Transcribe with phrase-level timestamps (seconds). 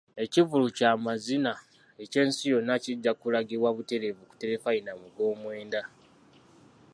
[0.23, 1.53] Ekivvulu ky'amazina
[2.03, 5.81] eky'ensi yonna kijja kulagibwa butereevu ku terefayina mu gw'omwenda.